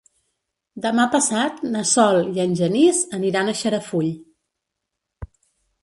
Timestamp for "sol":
1.91-2.19